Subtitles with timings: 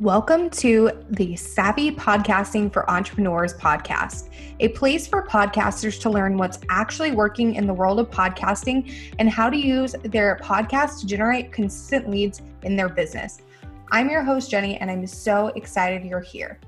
[0.00, 6.58] Welcome to the Savvy Podcasting for Entrepreneurs podcast, a place for podcasters to learn what's
[6.70, 11.52] actually working in the world of podcasting and how to use their podcast to generate
[11.52, 13.42] consistent leads in their business.
[13.92, 16.58] I'm your host, Jenny, and I'm so excited you're here.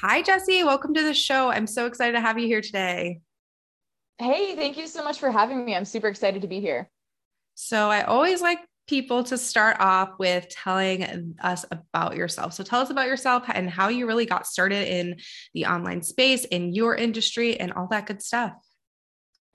[0.00, 0.64] Hi, Jesse.
[0.64, 1.50] Welcome to the show.
[1.50, 3.20] I'm so excited to have you here today.
[4.16, 5.76] Hey, thank you so much for having me.
[5.76, 6.88] I'm super excited to be here.
[7.56, 12.52] So, I always like people to start off with telling us about yourself.
[12.52, 15.16] So tell us about yourself and how you really got started in
[15.54, 18.52] the online space, in your industry, and all that good stuff.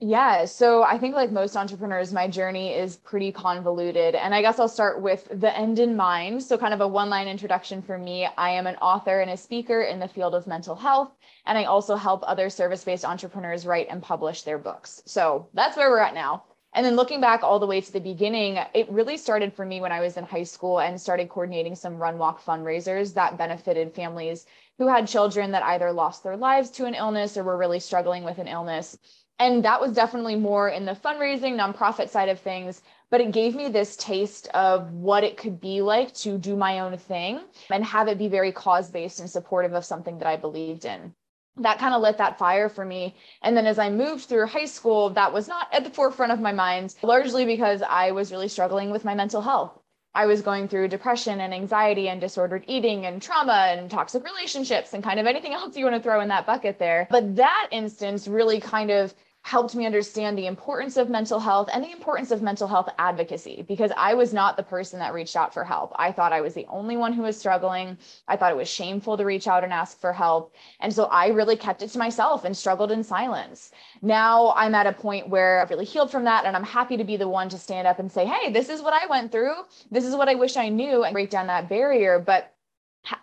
[0.00, 0.44] Yeah.
[0.44, 4.14] So I think, like most entrepreneurs, my journey is pretty convoluted.
[4.14, 6.40] And I guess I'll start with the end in mind.
[6.40, 9.36] So, kind of a one line introduction for me I am an author and a
[9.36, 11.16] speaker in the field of mental health.
[11.46, 15.02] And I also help other service based entrepreneurs write and publish their books.
[15.04, 16.44] So, that's where we're at now.
[16.74, 19.80] And then looking back all the way to the beginning, it really started for me
[19.80, 23.94] when I was in high school and started coordinating some run walk fundraisers that benefited
[23.94, 27.80] families who had children that either lost their lives to an illness or were really
[27.80, 28.98] struggling with an illness.
[29.40, 32.82] And that was definitely more in the fundraising, nonprofit side of things.
[33.10, 36.80] But it gave me this taste of what it could be like to do my
[36.80, 40.36] own thing and have it be very cause based and supportive of something that I
[40.36, 41.14] believed in
[41.60, 43.14] that kind of lit that fire for me.
[43.42, 46.40] And then as I moved through high school, that was not at the forefront of
[46.40, 49.78] my mind, largely because I was really struggling with my mental health.
[50.14, 54.92] I was going through depression and anxiety and disordered eating and trauma and toxic relationships
[54.94, 57.06] and kind of anything else you want to throw in that bucket there.
[57.10, 59.14] But that instance really kind of
[59.48, 63.64] helped me understand the importance of mental health and the importance of mental health advocacy
[63.66, 65.90] because I was not the person that reached out for help.
[65.96, 67.96] I thought I was the only one who was struggling.
[68.28, 70.54] I thought it was shameful to reach out and ask for help.
[70.80, 73.70] And so I really kept it to myself and struggled in silence.
[74.02, 77.04] Now I'm at a point where I've really healed from that and I'm happy to
[77.04, 79.54] be the one to stand up and say, hey, this is what I went through.
[79.90, 82.18] This is what I wish I knew and break down that barrier.
[82.18, 82.52] But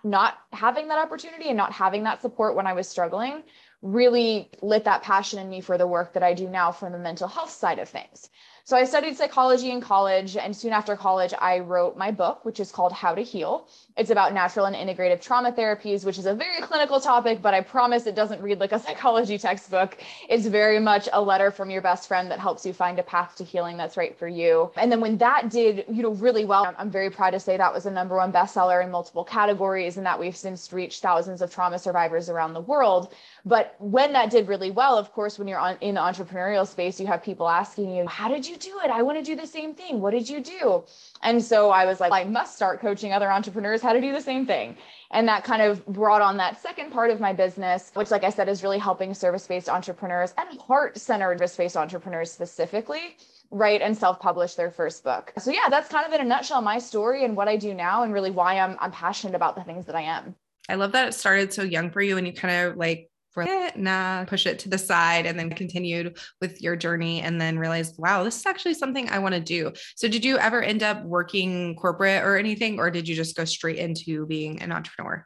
[0.03, 3.44] not having that opportunity and not having that support when I was struggling
[3.81, 7.00] really lit that passion in me for the work that I do now from the
[7.00, 8.30] mental health side of things.
[8.68, 12.59] So I studied psychology in college, and soon after college, I wrote my book, which
[12.59, 13.68] is called How to Heal.
[13.96, 17.62] It's about natural and integrative trauma therapies, which is a very clinical topic, but I
[17.62, 20.00] promise it doesn't read like a psychology textbook.
[20.30, 23.36] It's very much a letter from your best friend that helps you find a path
[23.36, 24.72] to healing that's right for you.
[24.78, 27.72] And then when that did, you know, really well, I'm very proud to say that
[27.72, 31.53] was a number one bestseller in multiple categories, and that we've since reached thousands of
[31.53, 33.14] trauma survivors around the world.
[33.46, 37.00] But when that did really well, of course, when you're on in the entrepreneurial space,
[37.00, 38.92] you have people asking you, "How did you do it?
[38.92, 40.02] I want to do the same thing.
[40.02, 40.84] What did you do?"
[41.22, 44.22] And so I was like, I must start coaching other entrepreneurs how to do the
[44.22, 44.78] same thing.
[45.12, 48.30] And that kind of brought on that second part of my business, which, like I
[48.30, 53.18] said, is really helping service based entrepreneurs and heart centered service based entrepreneurs specifically
[53.52, 55.32] write and self-publish their first book.
[55.38, 58.04] So yeah, that's kind of in a nutshell my story and what I do now
[58.04, 60.36] and really why I'm I'm passionate about the things that I am.
[60.68, 63.10] I love that it started so young for you and you kind of like
[63.44, 67.40] it, nah, uh, push it to the side, and then continued with your journey and
[67.40, 69.72] then realized, wow, this is actually something I want to do.
[69.96, 73.46] So, did you ever end up working corporate or anything, or did you just go
[73.46, 75.25] straight into being an entrepreneur?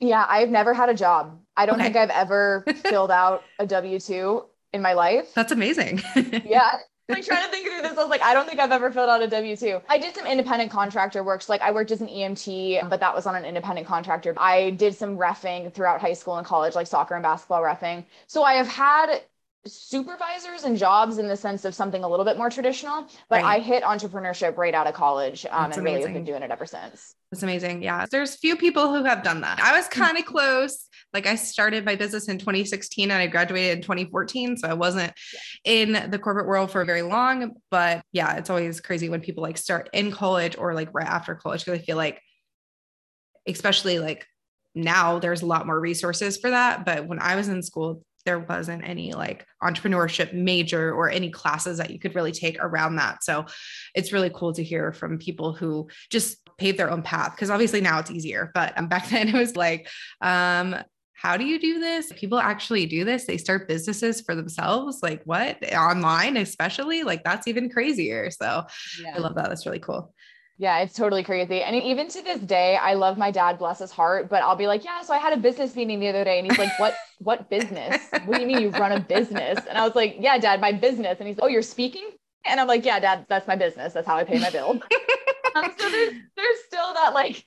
[0.00, 1.40] Yeah, I've never had a job.
[1.56, 1.84] I don't okay.
[1.84, 5.32] think I've ever filled out a W 2 in my life.
[5.34, 6.02] That's amazing.
[6.44, 6.78] yeah
[7.08, 7.98] like trying to think through this.
[7.98, 9.80] I was like, I don't think I've ever filled out a W 2.
[9.88, 11.42] I did some independent contractor work.
[11.42, 14.34] So like I worked as an EMT, but that was on an independent contractor.
[14.38, 18.04] I did some refing throughout high school and college, like soccer and basketball refing.
[18.26, 19.22] So I have had
[19.66, 23.44] supervisors and jobs in the sense of something a little bit more traditional, but right.
[23.44, 25.84] I hit entrepreneurship right out of college um, and amazing.
[25.84, 27.14] really have been doing it ever since.
[27.30, 27.82] That's amazing.
[27.82, 28.06] Yeah.
[28.10, 29.60] There's few people who have done that.
[29.60, 30.86] I was kind of close.
[31.12, 34.58] Like I started my business in 2016 and I graduated in 2014.
[34.58, 35.12] So I wasn't
[35.64, 35.72] yeah.
[35.72, 37.54] in the corporate world for very long.
[37.70, 41.34] But yeah, it's always crazy when people like start in college or like right after
[41.34, 42.20] college because I feel like,
[43.46, 44.26] especially like
[44.74, 46.84] now, there's a lot more resources for that.
[46.84, 51.78] But when I was in school, there wasn't any like entrepreneurship major or any classes
[51.78, 53.22] that you could really take around that.
[53.24, 53.46] So
[53.94, 57.80] it's really cool to hear from people who just pave their own path because obviously
[57.80, 58.50] now it's easier.
[58.54, 59.88] But um, back then it was like,
[60.20, 60.76] um,
[61.12, 62.12] how do you do this?
[62.16, 63.24] People actually do this.
[63.24, 64.98] They start businesses for themselves.
[65.02, 65.62] Like what?
[65.72, 67.02] Online, especially?
[67.02, 68.30] Like that's even crazier.
[68.30, 68.64] So
[69.00, 69.14] yeah.
[69.14, 69.48] I love that.
[69.48, 70.12] That's really cool.
[70.56, 71.62] Yeah, it's totally crazy.
[71.62, 74.68] And even to this day, I love my dad, bless his heart, but I'll be
[74.68, 76.38] like, yeah, so I had a business meeting the other day.
[76.38, 78.00] And he's like, what, what business?
[78.24, 79.58] What do you mean you run a business?
[79.68, 81.18] And I was like, yeah, dad, my business.
[81.18, 82.08] And he's like, oh, you're speaking?
[82.44, 83.94] And I'm like, yeah, dad, that's my business.
[83.94, 84.80] That's how I pay my bill.
[85.56, 87.44] um, so there's, there's still that like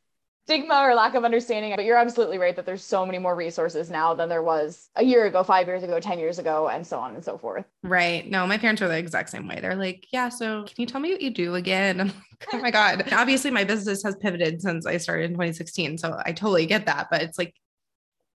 [0.48, 1.74] stigma or lack of understanding.
[1.76, 5.04] But you're absolutely right that there's so many more resources now than there was a
[5.04, 7.66] year ago, five years ago, 10 years ago, and so on and so forth.
[7.84, 8.26] Right.
[8.30, 9.60] No, my parents are the exact same way.
[9.62, 12.00] They're like, yeah, so can you tell me what you do again?
[12.00, 13.10] I'm like, oh my God.
[13.12, 15.98] Obviously, my business has pivoted since I started in 2016.
[15.98, 17.08] So I totally get that.
[17.12, 17.54] But it's like,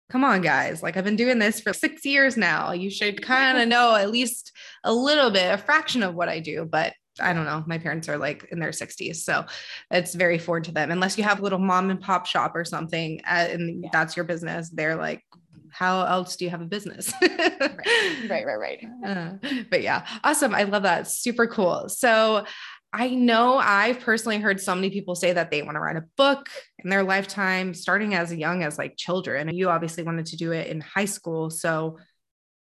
[0.10, 0.82] come on, guys.
[0.82, 2.72] Like, I've been doing this for six years now.
[2.72, 4.54] You should kind of know at least
[4.86, 6.64] a little bit, a fraction of what I do.
[6.64, 7.64] But I don't know.
[7.68, 9.18] My parents are like in their 60s.
[9.18, 9.46] So
[9.92, 10.92] it's very foreign to them.
[10.92, 13.90] Unless you have a little mom and pop shop or something uh, and yeah.
[13.92, 15.24] that's your business, they're like,
[15.70, 17.14] how else do you have a business?
[17.22, 18.58] right, right, right.
[18.58, 18.88] right.
[19.06, 19.34] Uh,
[19.70, 20.54] but yeah, awesome.
[20.56, 21.08] I love that.
[21.08, 21.88] Super cool.
[21.88, 22.46] So
[22.94, 26.06] I know I've personally heard so many people say that they want to write a
[26.16, 26.50] book
[26.80, 29.50] in their lifetime, starting as young as like children.
[29.50, 31.50] And you obviously wanted to do it in high school.
[31.50, 31.98] So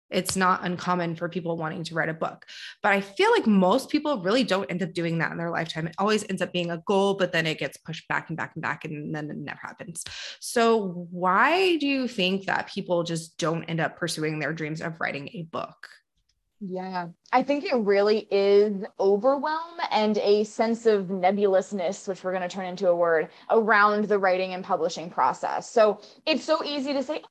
[0.10, 2.46] it's not uncommon for people wanting to write a book.
[2.84, 5.88] But I feel like most people really don't end up doing that in their lifetime.
[5.88, 8.52] It always ends up being a goal, but then it gets pushed back and back
[8.56, 10.04] and back, and then it never happens.
[10.40, 15.00] So, why do you think that people just don't end up pursuing their dreams of
[15.00, 15.90] writing a book?
[16.62, 22.48] Yeah, I think it really is overwhelm and a sense of nebulousness, which we're going
[22.48, 25.70] to turn into a word around the writing and publishing process.
[25.70, 27.22] So it's so easy to say,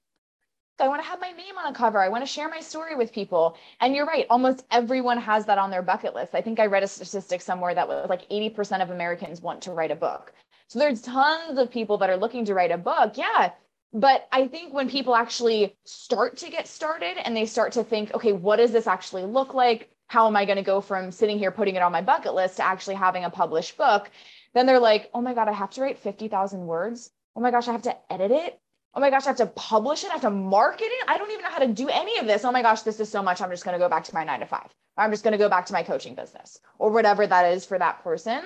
[0.81, 2.01] I want to have my name on a cover.
[2.01, 3.57] I want to share my story with people.
[3.81, 6.35] And you're right, almost everyone has that on their bucket list.
[6.35, 9.73] I think I read a statistic somewhere that was like 80% of Americans want to
[9.73, 10.33] write a book.
[10.69, 13.17] So there's tons of people that are looking to write a book.
[13.17, 13.53] Yeah.
[13.93, 18.13] But I think when people actually start to get started and they start to think,
[18.13, 19.91] okay, what does this actually look like?
[20.09, 22.57] How am I going to go from sitting here putting it on my bucket list
[22.57, 24.11] to actually having a published book?
[24.55, 27.11] Then they're like, oh my God, I have to write 50,000 words.
[27.37, 28.61] Oh my gosh, I have to edit it
[28.97, 31.05] oh my gosh, I have to publish it, I have to market it.
[31.09, 32.45] I don't even know how to do any of this.
[32.45, 33.41] Oh my gosh, this is so much.
[33.41, 34.69] I'm just going to go back to my nine to five.
[34.97, 37.79] I'm just going to go back to my coaching business or whatever that is for
[37.79, 38.43] that person.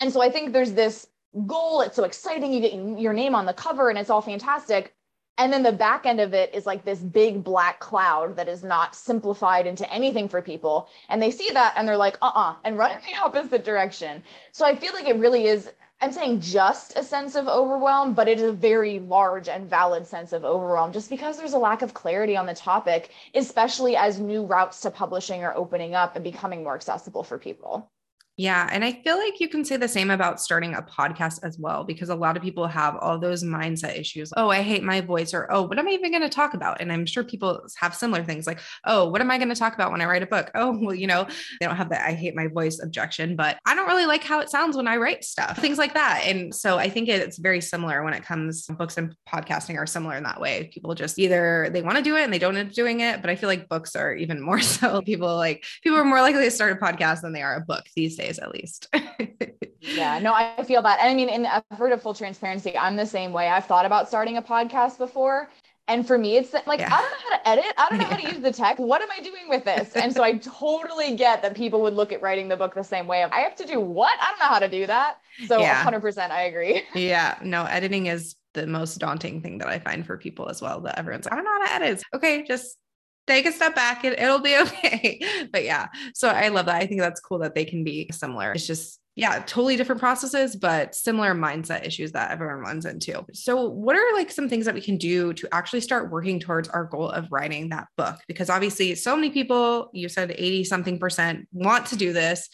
[0.00, 1.08] And so I think there's this
[1.46, 1.80] goal.
[1.80, 2.52] It's so exciting.
[2.52, 4.94] You get your name on the cover and it's all fantastic.
[5.36, 8.62] And then the back end of it is like this big black cloud that is
[8.62, 10.88] not simplified into anything for people.
[11.08, 13.64] And they see that and they're like, uh uh-uh, uh, and run in the opposite
[13.64, 14.22] direction.
[14.52, 15.72] So I feel like it really is
[16.04, 20.06] I'm saying just a sense of overwhelm, but it is a very large and valid
[20.06, 24.20] sense of overwhelm just because there's a lack of clarity on the topic, especially as
[24.20, 27.90] new routes to publishing are opening up and becoming more accessible for people.
[28.36, 28.68] Yeah.
[28.72, 31.84] And I feel like you can say the same about starting a podcast as well,
[31.84, 34.32] because a lot of people have all those mindset issues.
[34.36, 36.80] Oh, I hate my voice, or oh, what am I even going to talk about?
[36.80, 39.74] And I'm sure people have similar things like, oh, what am I going to talk
[39.74, 40.50] about when I write a book?
[40.64, 41.26] Oh, well, you know,
[41.60, 44.40] they don't have that I hate my voice objection, but I don't really like how
[44.40, 46.22] it sounds when I write stuff, things like that.
[46.24, 50.16] And so I think it's very similar when it comes, books and podcasting are similar
[50.16, 50.70] in that way.
[50.72, 53.20] People just either they want to do it and they don't end up doing it.
[53.20, 55.02] But I feel like books are even more so.
[55.02, 57.84] People like, people are more likely to start a podcast than they are a book
[57.94, 58.88] these days days at least.
[59.80, 61.00] yeah, no, I feel that.
[61.00, 63.48] And I mean, in the effort of full transparency, I'm the same way.
[63.48, 65.48] I've thought about starting a podcast before.
[65.86, 66.88] And for me, it's like, yeah.
[66.90, 67.74] I don't know how to edit.
[67.76, 68.16] I don't know yeah.
[68.16, 68.78] how to use the tech.
[68.78, 69.94] What am I doing with this?
[69.94, 73.06] And so I totally get that people would look at writing the book the same
[73.06, 73.22] way.
[73.22, 74.18] I have to do what?
[74.20, 75.18] I don't know how to do that.
[75.46, 75.84] So yeah.
[75.84, 76.82] 100% I agree.
[76.94, 80.80] Yeah, no, editing is the most daunting thing that I find for people as well.
[80.80, 82.02] That everyone's like, I don't know how to edit.
[82.14, 82.78] Okay, just
[83.26, 85.48] take a step back and it'll be okay.
[85.52, 86.76] but yeah, so I love that.
[86.76, 88.52] I think that's cool that they can be similar.
[88.52, 93.24] It's just, yeah, totally different processes, but similar mindset issues that everyone runs into.
[93.32, 96.68] So, what are like some things that we can do to actually start working towards
[96.68, 98.16] our goal of writing that book?
[98.26, 102.48] Because obviously, so many people, you said 80 something percent, want to do this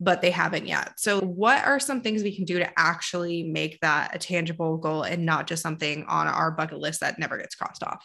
[0.00, 0.98] but they haven't yet.
[0.98, 5.02] So, what are some things we can do to actually make that a tangible goal
[5.02, 8.04] and not just something on our bucket list that never gets crossed off?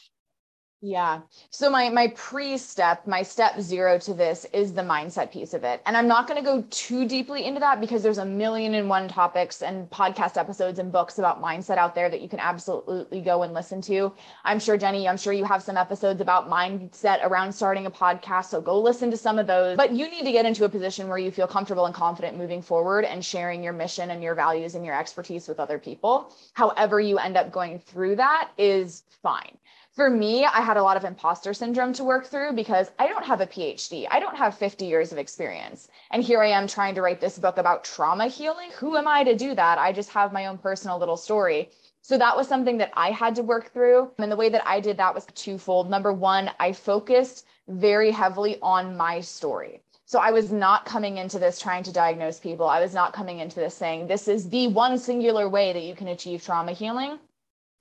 [0.81, 1.23] Yeah.
[1.49, 5.81] So my my pre-step, my step 0 to this is the mindset piece of it.
[5.85, 8.87] And I'm not going to go too deeply into that because there's a million and
[8.87, 13.19] one topics and podcast episodes and books about mindset out there that you can absolutely
[13.19, 14.13] go and listen to.
[14.45, 18.45] I'm sure Jenny, I'm sure you have some episodes about mindset around starting a podcast,
[18.45, 19.75] so go listen to some of those.
[19.75, 22.61] But you need to get into a position where you feel comfortable and confident moving
[22.61, 26.33] forward and sharing your mission and your values and your expertise with other people.
[26.53, 29.57] However you end up going through that is fine
[29.99, 33.25] for me, I had a lot of imposter syndrome to work through because I don't
[33.25, 34.07] have a PhD.
[34.09, 35.89] I don't have 50 years of experience.
[36.11, 38.71] And here I am trying to write this book about trauma healing.
[38.77, 39.77] Who am I to do that?
[39.77, 41.71] I just have my own personal little story.
[42.01, 44.09] So that was something that I had to work through.
[44.19, 45.89] And the way that I did that was twofold.
[45.89, 49.81] Number one, I focused very heavily on my story.
[50.05, 52.69] So I was not coming into this trying to diagnose people.
[52.69, 55.93] I was not coming into this saying, this is the one singular way that you
[55.93, 57.19] can achieve trauma healing.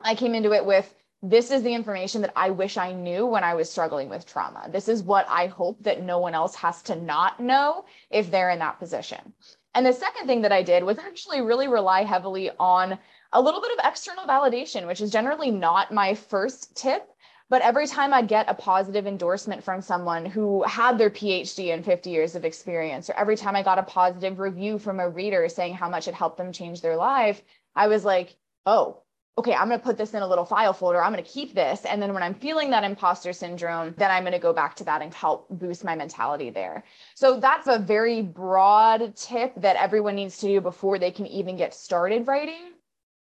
[0.00, 3.42] I came into it with this is the information that I wish I knew when
[3.42, 4.68] I was struggling with trauma.
[4.70, 8.50] This is what I hope that no one else has to not know if they're
[8.50, 9.32] in that position.
[9.74, 12.98] And the second thing that I did was actually really rely heavily on
[13.32, 17.08] a little bit of external validation, which is generally not my first tip.
[17.50, 21.84] But every time I'd get a positive endorsement from someone who had their PhD and
[21.84, 25.48] 50 years of experience, or every time I got a positive review from a reader
[25.48, 27.42] saying how much it helped them change their life,
[27.74, 29.02] I was like, oh,
[29.38, 31.00] okay, I'm going to put this in a little file folder.
[31.00, 31.84] I'm going to keep this.
[31.84, 34.84] And then when I'm feeling that imposter syndrome, then I'm going to go back to
[34.84, 36.82] that and help boost my mentality there.
[37.14, 41.56] So that's a very broad tip that everyone needs to do before they can even
[41.56, 42.72] get started writing.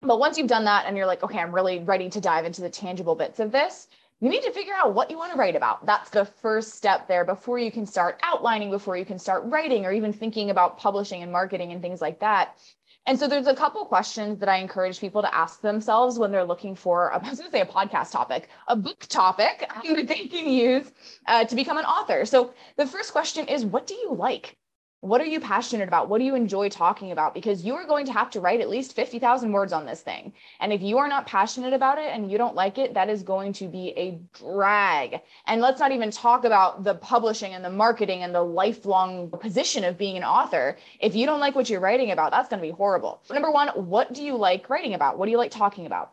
[0.02, 2.61] But once you've done that and you're like, okay, I'm really ready to dive into
[2.61, 3.88] the tangible bits of this,
[4.20, 5.87] you need to figure out what you want to write about.
[5.87, 9.87] That's the first step there before you can start outlining, before you can start writing,
[9.87, 12.58] or even thinking about publishing and marketing and things like that.
[13.06, 16.44] And so there's a couple questions that I encourage people to ask themselves when they're
[16.44, 20.26] looking for, I was going to say a podcast topic, a book topic that they
[20.26, 20.90] can use
[21.26, 22.25] uh, to become an author.
[22.25, 24.56] So the first question is, what do you like?
[25.04, 26.08] What are you passionate about?
[26.08, 27.34] What do you enjoy talking about?
[27.34, 30.32] Because you are going to have to write at least 50,000 words on this thing.
[30.61, 33.23] And if you are not passionate about it and you don't like it, that is
[33.23, 35.20] going to be a drag.
[35.46, 39.84] And let's not even talk about the publishing and the marketing and the lifelong position
[39.84, 40.78] of being an author.
[41.00, 43.20] If you don't like what you're writing about, that's going to be horrible.
[43.30, 45.18] Number one, what do you like writing about?
[45.18, 46.12] What do you like talking about?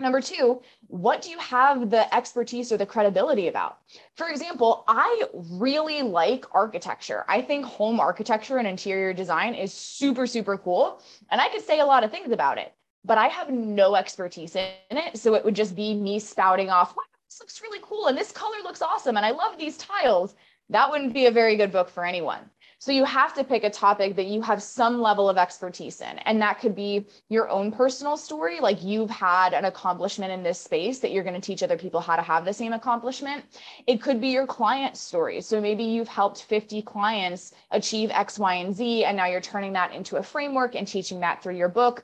[0.00, 3.80] Number two, what do you have the expertise or the credibility about?
[4.14, 7.26] For example, I really like architecture.
[7.28, 11.02] I think home architecture and interior design is super, super cool.
[11.30, 12.72] And I could say a lot of things about it,
[13.04, 15.18] but I have no expertise in it.
[15.18, 18.06] So it would just be me spouting off, wow, this looks really cool.
[18.06, 19.18] And this color looks awesome.
[19.18, 20.34] And I love these tiles.
[20.70, 22.48] That wouldn't be a very good book for anyone.
[22.80, 26.18] So you have to pick a topic that you have some level of expertise in.
[26.20, 30.58] And that could be your own personal story, like you've had an accomplishment in this
[30.58, 33.44] space that you're going to teach other people how to have the same accomplishment.
[33.86, 35.42] It could be your client story.
[35.42, 39.74] So maybe you've helped 50 clients achieve X, Y, and Z, and now you're turning
[39.74, 42.02] that into a framework and teaching that through your book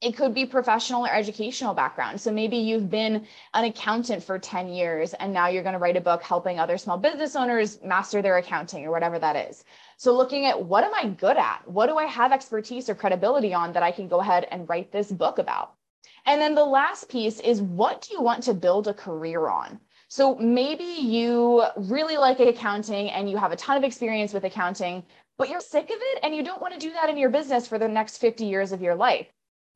[0.00, 2.20] it could be professional or educational background.
[2.20, 5.96] So maybe you've been an accountant for 10 years and now you're going to write
[5.96, 9.64] a book helping other small business owners master their accounting or whatever that is.
[9.96, 11.66] So looking at what am I good at?
[11.66, 14.92] What do I have expertise or credibility on that I can go ahead and write
[14.92, 15.74] this book about?
[16.26, 19.80] And then the last piece is what do you want to build a career on?
[20.06, 25.02] So maybe you really like accounting and you have a ton of experience with accounting,
[25.38, 27.66] but you're sick of it and you don't want to do that in your business
[27.66, 29.26] for the next 50 years of your life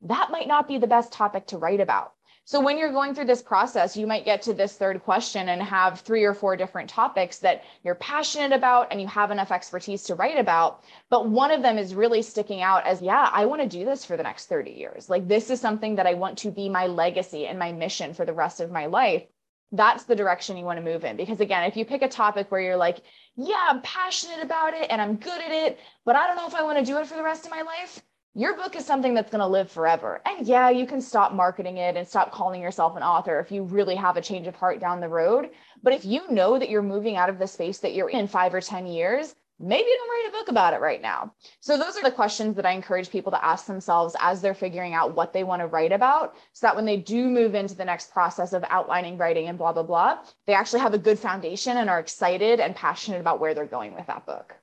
[0.03, 2.13] that might not be the best topic to write about.
[2.45, 5.61] So when you're going through this process, you might get to this third question and
[5.61, 10.03] have three or four different topics that you're passionate about and you have enough expertise
[10.03, 10.83] to write about.
[11.09, 14.03] But one of them is really sticking out as, yeah, I want to do this
[14.03, 15.09] for the next 30 years.
[15.09, 18.25] Like this is something that I want to be my legacy and my mission for
[18.25, 19.23] the rest of my life.
[19.71, 21.15] That's the direction you want to move in.
[21.15, 23.03] Because again, if you pick a topic where you're like,
[23.37, 26.55] yeah, I'm passionate about it and I'm good at it, but I don't know if
[26.55, 28.01] I want to do it for the rest of my life
[28.35, 30.21] your book is something that's going to live forever.
[30.25, 33.63] And yeah, you can stop marketing it and stop calling yourself an author if you
[33.63, 35.51] really have a change of heart down the road.
[35.83, 38.55] But if you know that you're moving out of the space that you're in five
[38.55, 41.31] or 10 years, maybe don't write a book about it right now.
[41.59, 44.95] So, those are the questions that I encourage people to ask themselves as they're figuring
[44.95, 46.35] out what they want to write about.
[46.53, 49.73] So that when they do move into the next process of outlining, writing, and blah,
[49.73, 53.53] blah, blah, they actually have a good foundation and are excited and passionate about where
[53.53, 54.55] they're going with that book.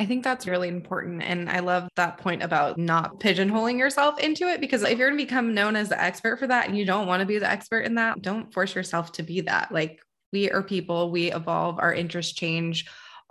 [0.00, 1.22] I think that's really important.
[1.22, 5.18] And I love that point about not pigeonholing yourself into it because if you're going
[5.18, 7.50] to become known as the expert for that and you don't want to be the
[7.50, 9.70] expert in that, don't force yourself to be that.
[9.70, 10.00] Like
[10.32, 12.86] we are people, we evolve, our interests change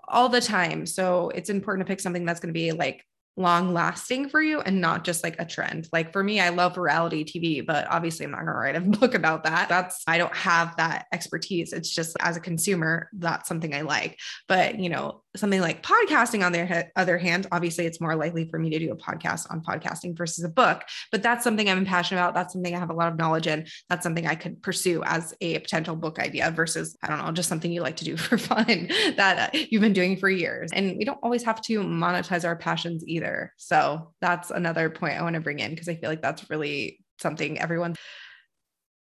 [0.08, 0.86] all the time.
[0.86, 3.04] So it's important to pick something that's going to be like
[3.40, 5.88] long lasting for you and not just like a trend.
[5.94, 8.82] Like for me, I love reality TV, but obviously I'm not going to write a
[9.00, 9.70] book about that.
[9.70, 11.72] That's, I don't have that expertise.
[11.72, 14.20] It's just as a consumer, that's something I like.
[14.50, 18.60] But, you know, something like podcasting on the other hand, obviously it's more likely for
[18.60, 22.20] me to do a podcast on podcasting versus a book, but that's something I'm passionate
[22.20, 22.34] about.
[22.34, 23.66] That's something I have a lot of knowledge in.
[23.88, 27.48] That's something I could pursue as a potential book idea versus, I don't know, just
[27.48, 30.72] something you like to do for fun that uh, you've been doing for years.
[30.74, 33.29] And we don't always have to monetize our passions either.
[33.58, 37.04] So that's another point I want to bring in because I feel like that's really
[37.20, 37.96] something everyone,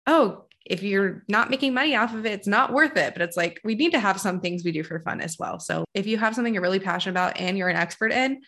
[0.06, 3.14] oh, if you're not making money off of it, it's not worth it.
[3.14, 5.58] But it's like we need to have some things we do for fun as well.
[5.58, 8.40] So if you have something you're really passionate about and you're an expert in,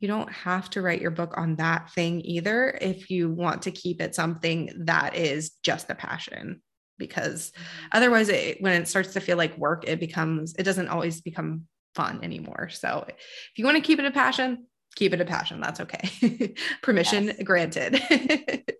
[0.00, 3.70] you don't have to write your book on that thing either if you want to
[3.70, 6.60] keep it something that is just a passion
[6.98, 7.52] because
[7.92, 11.62] otherwise it, when it starts to feel like work it becomes it doesn't always become
[11.94, 14.66] fun anymore so if you want to keep it a passion
[14.96, 15.60] keep it a passion.
[15.60, 16.54] That's okay.
[16.82, 18.02] Permission granted.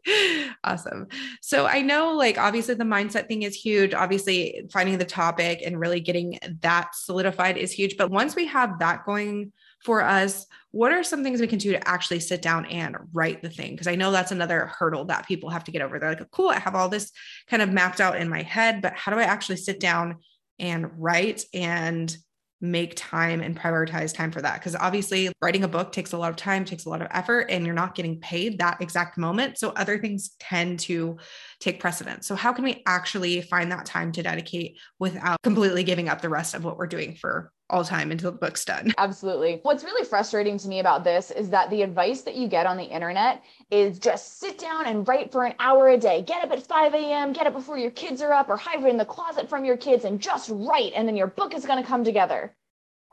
[0.64, 1.06] awesome.
[1.42, 3.94] So I know, like, obviously, the mindset thing is huge.
[3.94, 7.96] Obviously, finding the topic and really getting that solidified is huge.
[7.96, 9.52] But once we have that going
[9.85, 13.42] for us, what are some things we can do to actually sit down and write
[13.42, 13.73] the thing?
[13.73, 15.99] Because I know that's another hurdle that people have to get over.
[15.99, 17.12] They're like, cool, I have all this
[17.49, 20.16] kind of mapped out in my head, but how do I actually sit down
[20.58, 22.16] and write and
[22.60, 24.54] make time and prioritize time for that.
[24.54, 27.46] Because obviously writing a book takes a lot of time takes a lot of effort
[27.50, 29.58] and you're not getting paid that exact moment.
[29.58, 31.18] So other things tend to
[31.60, 32.26] take precedence.
[32.26, 36.28] So how can we actually find that time to dedicate without completely giving up the
[36.28, 38.92] rest of what we're doing for all time until the book's done.
[38.99, 39.61] Absolutely.
[39.62, 42.76] What's really frustrating to me about this is that the advice that you get on
[42.76, 46.23] the internet is just sit down and write for an hour a day.
[46.23, 48.96] Get up at 5 a.m., get up before your kids are up, or hide in
[48.96, 50.92] the closet from your kids and just write.
[50.94, 52.54] And then your book is going to come together.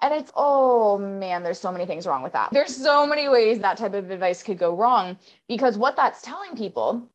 [0.02, 2.50] And it's, oh man, there's so many things wrong with that.
[2.52, 5.18] There's so many ways that type of advice could go wrong
[5.48, 7.10] because what that's telling people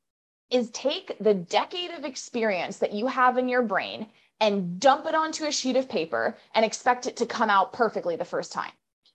[0.50, 4.06] is take the decade of experience that you have in your brain
[4.40, 8.16] and dump it onto a sheet of paper and expect it to come out perfectly
[8.16, 8.72] the first time.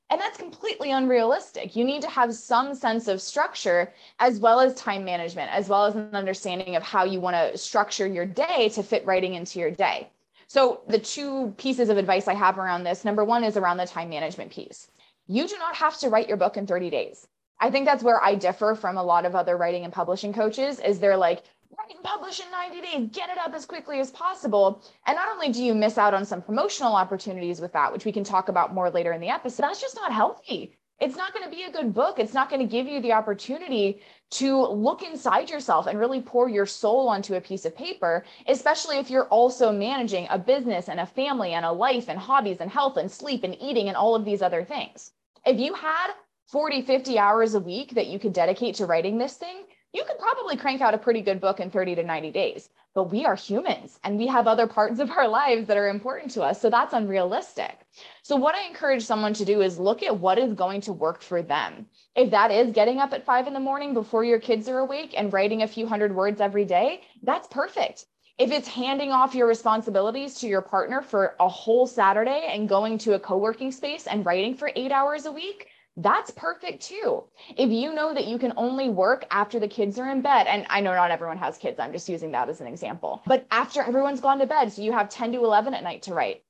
[0.10, 1.76] And that's completely unrealistic.
[1.76, 5.86] You need to have some sense of structure as well as time management, as well
[5.86, 9.60] as an understanding of how you want to structure your day to fit writing into
[9.60, 10.10] your day.
[10.46, 13.88] So, the two pieces of advice I have around this number one is around the
[13.88, 14.88] time management piece.
[15.26, 17.28] You do not have to write your book in 30 days.
[17.60, 20.80] I think that's where I differ from a lot of other writing and publishing coaches
[20.80, 21.44] is they're like,
[21.78, 24.84] write and publish in 90 days, get it up as quickly as possible.
[25.06, 28.12] And not only do you miss out on some promotional opportunities with that, which we
[28.12, 30.78] can talk about more later in the episode, that's just not healthy.
[31.00, 32.20] It's not going to be a good book.
[32.20, 34.02] It's not going to give you the opportunity
[34.32, 38.98] to look inside yourself and really pour your soul onto a piece of paper, especially
[38.98, 42.72] if you're also managing a business and a family and a life and hobbies and
[42.72, 45.12] health and sleep and eating and all of these other things.
[45.46, 46.12] If you had
[46.48, 49.64] 40, 50 hours a week that you could dedicate to writing this thing,
[49.94, 52.70] you could probably crank out a pretty good book in 30 to 90 days.
[52.96, 56.32] But we are humans and we have other parts of our lives that are important
[56.32, 56.60] to us.
[56.60, 57.80] So that's unrealistic.
[58.22, 61.22] So, what I encourage someone to do is look at what is going to work
[61.22, 61.88] for them.
[62.16, 65.14] If that is getting up at five in the morning before your kids are awake
[65.18, 68.06] and writing a few hundred words every day, that's perfect.
[68.40, 72.98] If it's handing off your responsibilities to your partner for a whole Saturday and going
[73.00, 77.24] to a co working space and writing for eight hours a week, that's perfect too.
[77.56, 80.66] If you know that you can only work after the kids are in bed, and
[80.70, 83.82] I know not everyone has kids, I'm just using that as an example, but after
[83.82, 86.44] everyone's gone to bed, so you have 10 to 11 at night to write.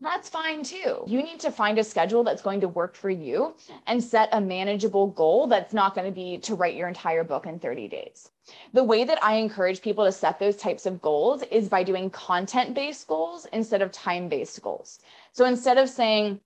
[0.00, 1.04] That's fine too.
[1.06, 3.54] You need to find a schedule that's going to work for you
[3.86, 7.46] and set a manageable goal that's not going to be to write your entire book
[7.46, 8.30] in 30 days.
[8.74, 12.10] The way that I encourage people to set those types of goals is by doing
[12.10, 15.00] content based goals instead of time based goals.
[15.32, 16.40] So instead of saying,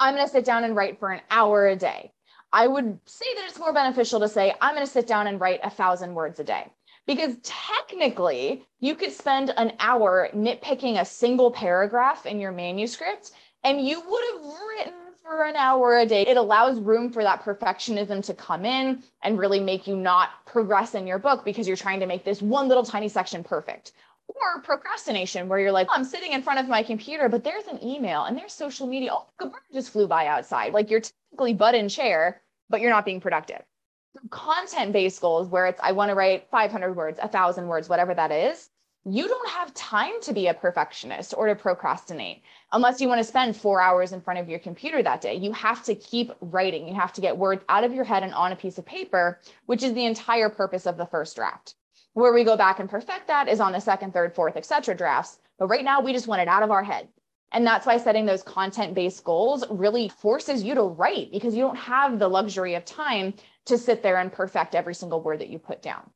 [0.00, 2.10] I'm going to sit down and write for an hour a day.
[2.52, 5.38] I would say that it's more beneficial to say, I'm going to sit down and
[5.38, 6.66] write a thousand words a day.
[7.06, 13.32] Because technically, you could spend an hour nitpicking a single paragraph in your manuscript
[13.62, 16.22] and you would have written for an hour a day.
[16.22, 20.94] It allows room for that perfectionism to come in and really make you not progress
[20.94, 23.92] in your book because you're trying to make this one little tiny section perfect
[24.34, 27.66] or procrastination where you're like oh, i'm sitting in front of my computer but there's
[27.66, 31.00] an email and there's social media oh the bird just flew by outside like you're
[31.00, 33.62] technically butt in chair but you're not being productive
[34.14, 38.14] So content based goals where it's i want to write 500 words 1000 words whatever
[38.14, 38.70] that is
[39.04, 43.24] you don't have time to be a perfectionist or to procrastinate unless you want to
[43.24, 45.34] spend four hours in front of your computer that day.
[45.34, 46.86] You have to keep writing.
[46.86, 49.40] You have to get words out of your head and on a piece of paper,
[49.66, 51.76] which is the entire purpose of the first draft.
[52.14, 54.94] Where we go back and perfect that is on the second, third, fourth, etc.
[54.94, 55.38] drafts.
[55.58, 57.08] But right now, we just want it out of our head.
[57.52, 61.62] And that's why setting those content based goals really forces you to write because you
[61.62, 63.34] don't have the luxury of time
[63.66, 66.10] to sit there and perfect every single word that you put down.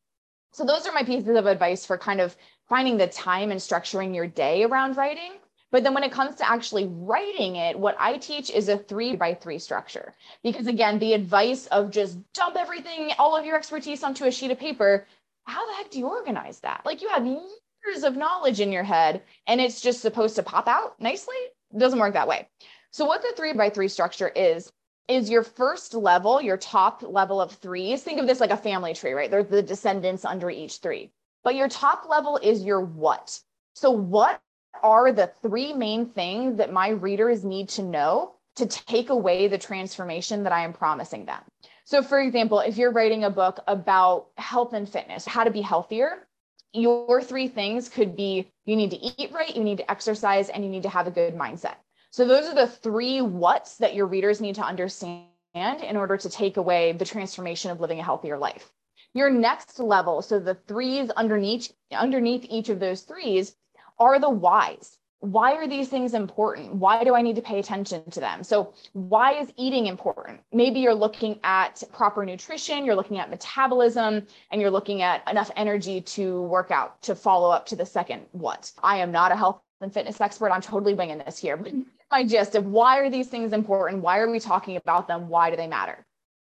[0.53, 2.37] So, those are my pieces of advice for kind of
[2.69, 5.33] finding the time and structuring your day around writing.
[5.73, 9.17] But then when it comes to actually writing it, what I teach is a three
[9.17, 10.15] by three structure.
[10.45, 14.53] Because again, the advice of just dump everything, all of your expertise onto a sheet
[14.53, 15.05] of paper
[15.45, 16.83] how the heck do you organize that?
[16.85, 20.69] Like you have years of knowledge in your head and it's just supposed to pop
[20.69, 21.37] out nicely.
[21.73, 22.49] It doesn't work that way.
[22.91, 24.73] So, what the three by three structure is,
[25.09, 28.03] is your first level, your top level of threes.
[28.03, 29.31] Think of this like a family tree, right?
[29.31, 31.11] There's the descendants under each three.
[31.43, 33.39] But your top level is your what.
[33.75, 34.41] So, what
[34.83, 39.59] are the three main things that my readers need to know to take away the
[39.59, 41.40] transformation that I am promising them?
[41.85, 45.61] So, for example, if you're writing a book about health and fitness, how to be
[45.61, 46.27] healthier,
[46.73, 50.64] your three things could be you need to eat right, you need to exercise, and
[50.64, 51.77] you need to have a good mindset.
[52.11, 56.29] So, those are the three what's that your readers need to understand in order to
[56.29, 58.73] take away the transformation of living a healthier life.
[59.14, 63.55] Your next level, so the threes underneath underneath each of those threes
[63.99, 66.75] are the whys why are these things important?
[66.75, 68.45] Why do I need to pay attention to them?
[68.45, 70.41] So, why is eating important?
[70.53, 75.51] Maybe you're looking at proper nutrition, you're looking at metabolism, and you're looking at enough
[75.57, 78.71] energy to work out to follow up to the second what.
[78.83, 80.51] I am not a health and fitness expert.
[80.51, 81.73] I'm totally winging this here, but
[82.11, 84.03] my gist of why are these things important?
[84.03, 85.29] Why are we talking about them?
[85.29, 86.05] Why do they matter?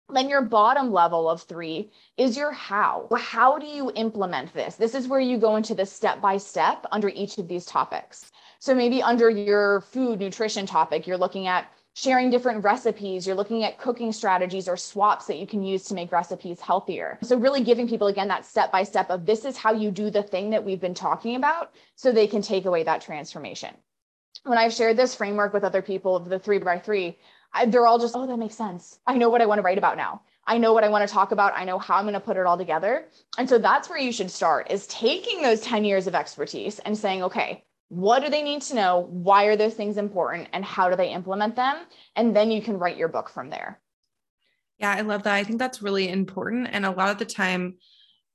[0.10, 3.08] Then your bottom level of three is your how.
[3.18, 4.76] How do you implement this?
[4.76, 8.32] This is where you go into the step by step under each of these topics.
[8.60, 13.64] So maybe under your food nutrition topic, you're looking at sharing different recipes, you're looking
[13.64, 17.18] at cooking strategies or swaps that you can use to make recipes healthier.
[17.24, 20.10] So really giving people again that step by step of this is how you do
[20.10, 23.74] the thing that we've been talking about so they can take away that transformation.
[24.44, 27.18] When I've shared this framework with other people of the three by three,
[27.54, 29.00] I, they're all just, oh, that makes sense.
[29.08, 30.22] I know what I want to write about now.
[30.46, 31.54] I know what I want to talk about.
[31.56, 33.06] I know how I'm going to put it all together.
[33.38, 36.96] And so that's where you should start is taking those 10 years of expertise and
[36.96, 37.64] saying, okay,
[37.96, 39.08] what do they need to know?
[39.10, 40.50] Why are those things important?
[40.52, 41.78] And how do they implement them?
[42.16, 43.80] And then you can write your book from there.
[44.80, 45.34] Yeah, I love that.
[45.34, 46.68] I think that's really important.
[46.72, 47.76] And a lot of the time,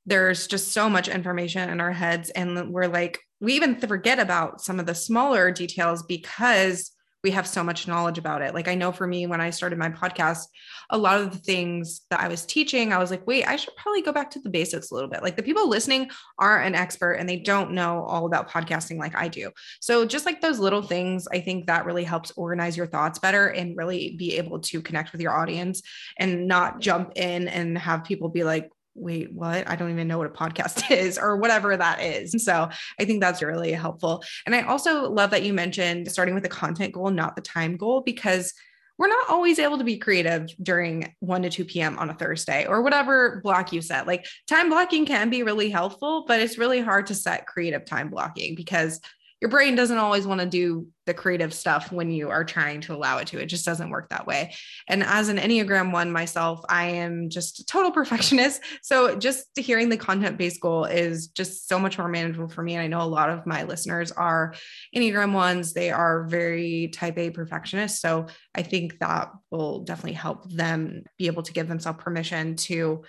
[0.06, 4.62] there's just so much information in our heads, and we're like, we even forget about
[4.62, 8.54] some of the smaller details because we have so much knowledge about it.
[8.54, 10.46] Like I know for me, when I started my podcast,
[10.90, 13.76] a lot of the things that I was teaching, I was like, wait, I should
[13.76, 15.22] probably go back to the basics a little bit.
[15.22, 19.16] Like the people listening are an expert and they don't know all about podcasting like
[19.16, 19.50] I do.
[19.80, 23.48] So just like those little things, I think that really helps organize your thoughts better
[23.48, 25.82] and really be able to connect with your audience
[26.16, 29.68] and not jump in and have people be like, wait, what?
[29.68, 32.44] I don't even know what a podcast is or whatever that is.
[32.44, 34.22] So I think that's really helpful.
[34.46, 37.76] And I also love that you mentioned starting with the content goal, not the time
[37.76, 38.52] goal, because
[38.98, 41.98] we're not always able to be creative during 1 to 2 p.m.
[41.98, 44.06] on a Thursday or whatever block you set.
[44.06, 48.10] Like time blocking can be really helpful, but it's really hard to set creative time
[48.10, 49.00] blocking because
[49.40, 52.94] your brain doesn't always want to do the creative stuff when you are trying to
[52.94, 53.40] allow it to.
[53.40, 54.54] It just doesn't work that way.
[54.86, 58.60] And as an Enneagram one myself, I am just a total perfectionist.
[58.82, 62.74] So just hearing the content based goal is just so much more manageable for me.
[62.74, 64.54] And I know a lot of my listeners are
[64.94, 68.00] Enneagram ones, they are very type A perfectionists.
[68.00, 73.04] So I think that will definitely help them be able to give themselves permission to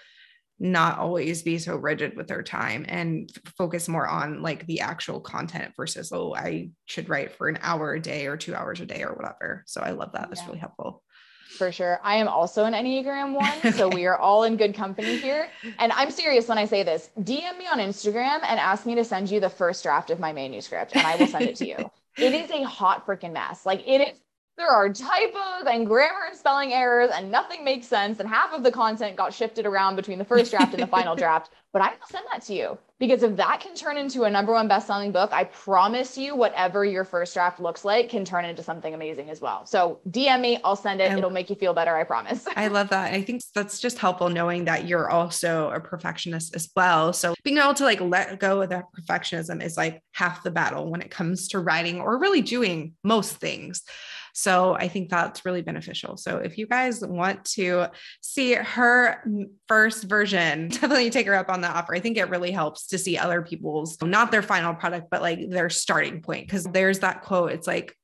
[0.61, 5.19] not always be so rigid with their time and focus more on like the actual
[5.19, 8.85] content versus oh i should write for an hour a day or two hours a
[8.85, 9.63] day or whatever.
[9.65, 10.29] So i love that.
[10.29, 11.01] That's really helpful.
[11.57, 11.99] For sure.
[12.03, 15.49] I am also an enneagram one so we are all in good company here.
[15.79, 17.09] And i'm serious when i say this.
[17.19, 20.31] Dm me on instagram and ask me to send you the first draft of my
[20.31, 21.77] manuscript and i will send it to you.
[22.17, 23.65] It is a hot freaking mess.
[23.65, 24.19] Like it is
[24.61, 28.61] there are typos and grammar and spelling errors and nothing makes sense and half of
[28.61, 31.49] the content got shifted around between the first draft and the final draft.
[31.73, 34.51] But i will send that to you because if that can turn into a number
[34.51, 38.61] one best-selling book i promise you whatever your first draft looks like can turn into
[38.61, 39.65] something amazing as well.
[39.65, 41.11] So dm me i'll send it.
[41.11, 42.45] It'll make you feel better i promise.
[42.55, 43.13] I love that.
[43.13, 47.13] I think that's just helpful knowing that you're also a perfectionist as well.
[47.13, 50.91] So being able to like let go of that perfectionism is like half the battle
[50.91, 53.81] when it comes to writing or really doing most things
[54.33, 56.17] so I think that's really beneficial.
[56.17, 57.87] So if you guys want to
[58.21, 59.23] see her
[59.67, 61.95] first version, definitely take her up on the offer.
[61.95, 65.49] I think it really helps to see other people's, not their final product, but like
[65.49, 66.49] their starting point.
[66.49, 67.51] Cause there's that quote.
[67.51, 67.95] It's like,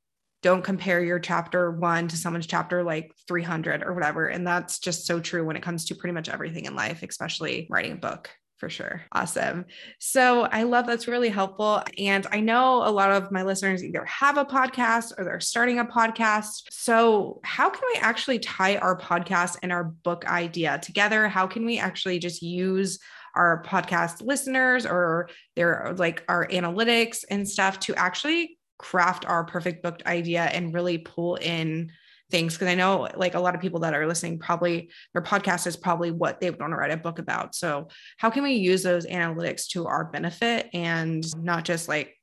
[0.43, 4.27] don't compare your chapter one to someone's chapter like 300 or whatever.
[4.27, 7.67] And that's just so true when it comes to pretty much everything in life, especially
[7.69, 9.03] writing a book for sure.
[9.11, 9.65] Awesome.
[9.99, 11.83] So I love that's really helpful.
[11.97, 15.79] And I know a lot of my listeners either have a podcast or they're starting
[15.79, 16.63] a podcast.
[16.71, 21.27] So, how can we actually tie our podcast and our book idea together?
[21.27, 22.99] How can we actually just use
[23.35, 29.83] our podcast listeners or their like our analytics and stuff to actually craft our perfect
[29.83, 31.91] booked idea and really pull in
[32.29, 35.67] things because I know like a lot of people that are listening probably their podcast
[35.67, 37.55] is probably what they want to write a book about.
[37.55, 37.87] So
[38.17, 42.16] how can we use those analytics to our benefit and not just like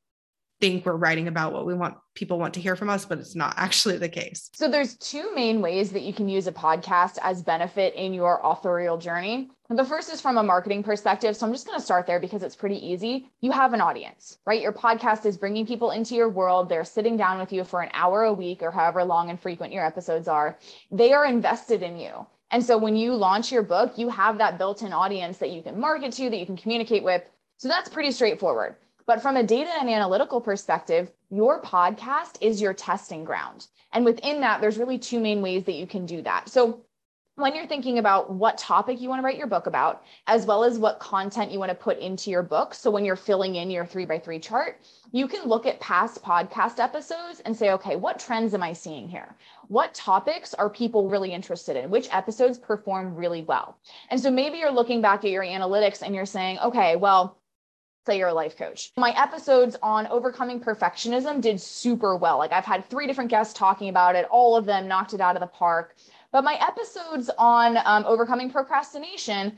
[0.70, 3.34] think we're writing about what we want people want to hear from us but it's
[3.34, 4.50] not actually the case.
[4.54, 8.40] So there's two main ways that you can use a podcast as benefit in your
[8.42, 9.50] authorial journey.
[9.68, 11.36] The first is from a marketing perspective.
[11.36, 13.28] So i'm just going to start there because it's pretty easy.
[13.40, 14.62] You have an audience right?
[14.62, 16.68] Your podcast is bringing people into your world.
[16.68, 19.72] They're sitting down with you for an hour a week or however long and frequent
[19.72, 20.58] your episodes are.
[20.90, 22.26] They are invested in you.
[22.50, 25.78] And so when you launch your book you have that built-in audience that you can
[25.78, 27.22] market to that you can communicate with.
[27.58, 32.74] So that's pretty straightforward but from a data and analytical perspective, your podcast is your
[32.74, 33.66] testing ground.
[33.92, 36.48] And within that, there's really two main ways that you can do that.
[36.48, 36.84] So
[37.36, 40.62] when you're thinking about what topic you want to write your book about, as well
[40.62, 42.74] as what content you want to put into your book.
[42.74, 46.22] So when you're filling in your three by three chart, you can look at past
[46.22, 49.34] podcast episodes and say, okay, what trends am I seeing here?
[49.66, 51.90] What topics are people really interested in?
[51.90, 53.78] Which episodes perform really well?
[54.10, 57.36] And so maybe you're looking back at your analytics and you're saying, okay, well,
[58.06, 58.92] say you're a life coach.
[58.96, 62.38] My episodes on overcoming perfectionism did super well.
[62.38, 65.36] Like I've had three different guests talking about it, all of them knocked it out
[65.36, 65.96] of the park.
[66.32, 69.56] But my episodes on um, overcoming procrastination,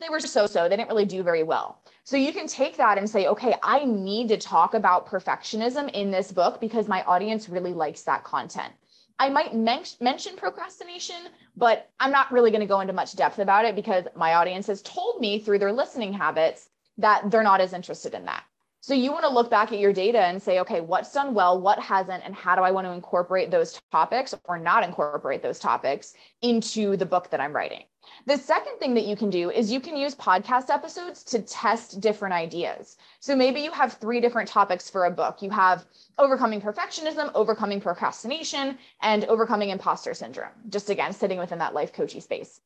[0.00, 0.68] they were so so.
[0.68, 1.80] They didn't really do very well.
[2.04, 6.10] So you can take that and say, okay, I need to talk about perfectionism in
[6.10, 8.72] this book because my audience really likes that content.
[9.18, 11.16] I might men- mention procrastination,
[11.56, 14.68] but I'm not really going to go into much depth about it because my audience
[14.68, 18.44] has told me through their listening habits that they're not as interested in that.
[18.80, 21.60] So you want to look back at your data and say, okay, what's done well,
[21.60, 25.58] what hasn't, and how do I want to incorporate those topics or not incorporate those
[25.58, 27.82] topics into the book that I'm writing?
[28.26, 32.00] The second thing that you can do is you can use podcast episodes to test
[32.00, 32.96] different ideas.
[33.20, 35.42] So maybe you have three different topics for a book.
[35.42, 35.84] You have
[36.16, 40.52] overcoming perfectionism, overcoming procrastination, and overcoming imposter syndrome.
[40.70, 42.60] Just again, sitting within that life coaching space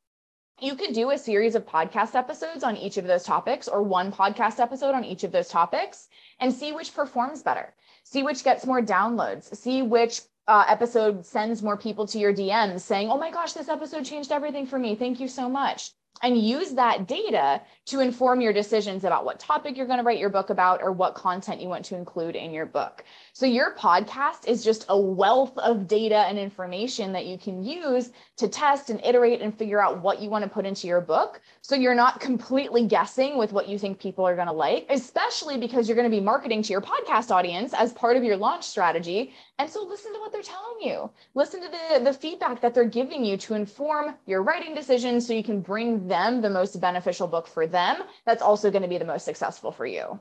[0.63, 4.13] you could do a series of podcast episodes on each of those topics or one
[4.13, 8.65] podcast episode on each of those topics and see which performs better see which gets
[8.65, 13.31] more downloads see which uh, episode sends more people to your dms saying oh my
[13.31, 15.91] gosh this episode changed everything for me thank you so much
[16.23, 20.19] and use that data to inform your decisions about what topic you're going to write
[20.19, 23.05] your book about or what content you want to include in your book.
[23.35, 28.11] So, your podcast is just a wealth of data and information that you can use
[28.37, 31.41] to test and iterate and figure out what you want to put into your book.
[31.63, 35.57] So, you're not completely guessing with what you think people are going to like, especially
[35.57, 38.65] because you're going to be marketing to your podcast audience as part of your launch
[38.65, 39.33] strategy.
[39.59, 42.85] And so, listen to what they're telling you, listen to the, the feedback that they're
[42.85, 47.29] giving you to inform your writing decisions so you can bring them the most beneficial
[47.29, 50.21] book for them that's also going to be the most successful for you.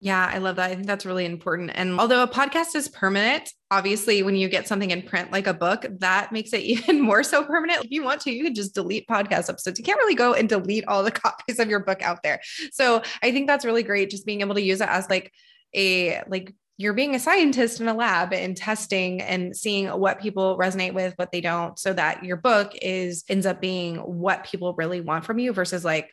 [0.00, 0.70] Yeah, I love that.
[0.70, 1.72] I think that's really important.
[1.74, 5.54] And although a podcast is permanent, obviously, when you get something in print like a
[5.54, 7.84] book, that makes it even more so permanent.
[7.84, 9.78] If you want to, you can just delete podcast episodes.
[9.78, 12.40] You can't really go and delete all the copies of your book out there.
[12.70, 15.32] So I think that's really great, just being able to use it as like
[15.74, 20.56] a like you're being a scientist in a lab and testing and seeing what people
[20.56, 24.74] resonate with what they don't so that your book is ends up being what people
[24.74, 26.08] really want from you versus like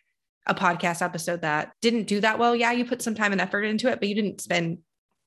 [0.47, 3.63] a podcast episode that didn't do that well, yeah, you put some time and effort
[3.63, 4.79] into it, but you didn't spend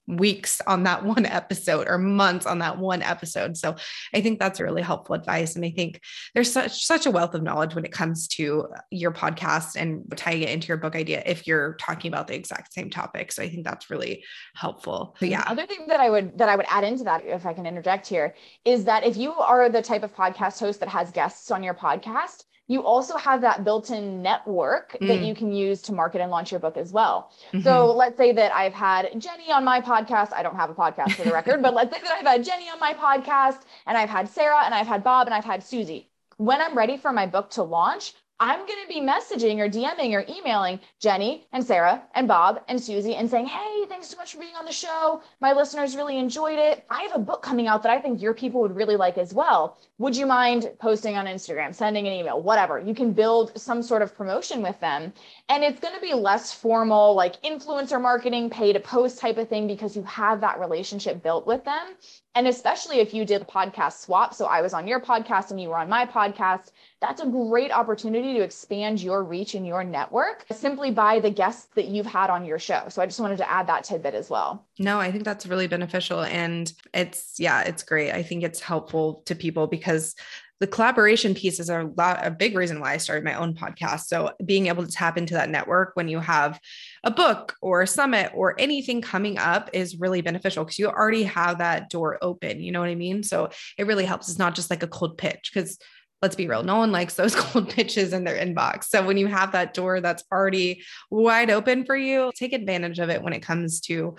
[0.08, 3.56] weeks on that one episode or months on that one episode.
[3.56, 3.76] So
[4.14, 5.54] I think that's really helpful advice.
[5.54, 6.00] And I think
[6.34, 10.42] there's such such a wealth of knowledge when it comes to your podcast and tying
[10.42, 13.30] it into your book idea if you're talking about the exact same topic.
[13.32, 15.16] So I think that's really helpful.
[15.20, 15.44] But yeah.
[15.46, 18.06] Other thing that I would that I would add into that, if I can interject
[18.06, 21.62] here, is that if you are the type of podcast host that has guests on
[21.62, 25.08] your podcast, you also have that built-in network mm.
[25.08, 27.32] that you can use to market and launch your book as well.
[27.48, 27.62] Mm-hmm.
[27.62, 30.32] So let's say that I've had Jenny on my podcast.
[30.32, 32.68] I don't have a podcast for the record, but let's say that I've had Jenny
[32.68, 36.10] on my podcast and I've had Sarah and I've had Bob and I've had Susie.
[36.36, 40.12] When I'm ready for my book to launch, I'm going to be messaging or DMing
[40.12, 44.32] or emailing Jenny and Sarah and Bob and Susie and saying, Hey, thanks so much
[44.32, 45.22] for being on the show.
[45.40, 46.84] My listeners really enjoyed it.
[46.88, 49.34] I have a book coming out that I think your people would really like as
[49.34, 49.76] well.
[49.98, 52.78] Would you mind posting on Instagram, sending an email, whatever?
[52.78, 55.12] You can build some sort of promotion with them.
[55.48, 59.48] And it's going to be less formal, like influencer marketing, pay to post type of
[59.48, 61.96] thing, because you have that relationship built with them.
[62.38, 64.32] And especially if you did a podcast swap.
[64.32, 66.70] So I was on your podcast and you were on my podcast
[67.00, 71.68] that's a great opportunity to expand your reach and your network simply by the guests
[71.74, 72.84] that you've had on your show.
[72.88, 74.66] So I just wanted to add that tidbit as well.
[74.78, 76.22] No, I think that's really beneficial.
[76.22, 78.10] And it's, yeah, it's great.
[78.12, 80.16] I think it's helpful to people because
[80.60, 84.06] the collaboration piece is a lot a big reason why I started my own podcast.
[84.06, 86.58] So being able to tap into that network when you have
[87.04, 91.24] a book or a summit or anything coming up is really beneficial because you already
[91.24, 92.60] have that door open.
[92.60, 93.22] You know what I mean?
[93.22, 94.28] So it really helps.
[94.28, 95.78] It's not just like a cold pitch because
[96.20, 98.84] let's be real, no one likes those cold pitches in their inbox.
[98.84, 103.10] So when you have that door that's already wide open for you, take advantage of
[103.10, 104.16] it when it comes to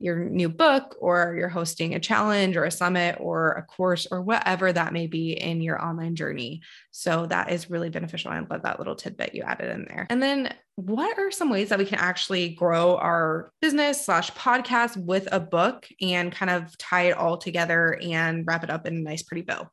[0.00, 4.22] your new book or you're hosting a challenge or a summit or a course or
[4.22, 6.62] whatever that may be in your online journey.
[6.90, 8.30] So that is really beneficial.
[8.30, 10.06] I love that little tidbit you added in there.
[10.08, 14.96] And then what are some ways that we can actually grow our business slash podcast
[14.96, 18.96] with a book and kind of tie it all together and wrap it up in
[18.96, 19.68] a nice pretty bow?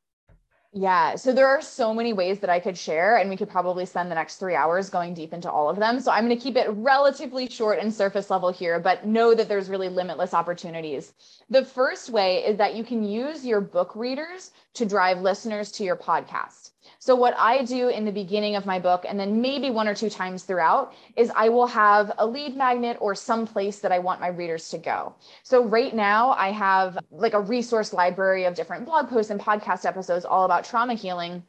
[0.73, 1.15] Yeah.
[1.15, 4.11] So there are so many ways that I could share, and we could probably spend
[4.11, 5.99] the next three hours going deep into all of them.
[5.99, 9.47] So I'm going to keep it relatively short and surface level here, but know that
[9.47, 11.13] there's really limitless opportunities.
[11.49, 15.83] The first way is that you can use your book readers to drive listeners to
[15.83, 16.71] your podcast.
[16.99, 19.95] So, what I do in the beginning of my book, and then maybe one or
[19.95, 23.99] two times throughout, is I will have a lead magnet or some place that I
[23.99, 25.15] want my readers to go.
[25.43, 29.85] So, right now, I have like a resource library of different blog posts and podcast
[29.85, 31.43] episodes all about trauma healing.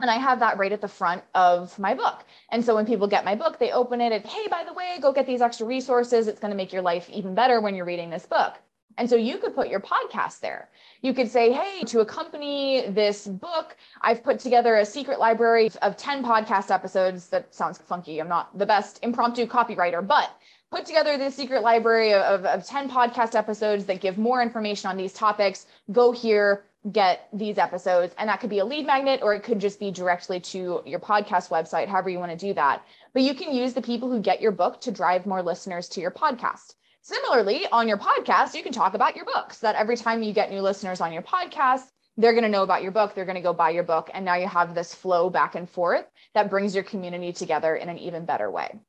[0.00, 2.24] And I have that right at the front of my book.
[2.50, 4.98] And so when people get my book, they open it and, hey, by the way,
[5.00, 6.26] go get these extra resources.
[6.26, 8.54] It's going to make your life even better when you're reading this book.
[8.96, 10.68] And so you could put your podcast there.
[11.02, 15.96] You could say, hey, to accompany this book, I've put together a secret library of
[15.96, 17.28] 10 podcast episodes.
[17.28, 18.20] That sounds funky.
[18.20, 20.30] I'm not the best impromptu copywriter, but
[20.70, 24.96] put together this secret library of, of 10 podcast episodes that give more information on
[24.96, 25.66] these topics.
[25.90, 28.14] Go here, get these episodes.
[28.18, 31.00] And that could be a lead magnet or it could just be directly to your
[31.00, 32.84] podcast website, however you want to do that.
[33.12, 36.00] But you can use the people who get your book to drive more listeners to
[36.00, 36.74] your podcast.
[37.06, 40.32] Similarly, on your podcast, you can talk about your book so that every time you
[40.32, 41.82] get new listeners on your podcast,
[42.16, 44.08] they're going to know about your book, they're going to go buy your book.
[44.14, 47.90] And now you have this flow back and forth that brings your community together in
[47.90, 48.80] an even better way.